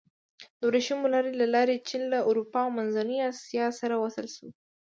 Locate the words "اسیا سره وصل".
3.31-4.25